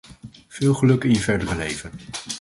[0.47, 1.91] Veel geluk in je verdere leven.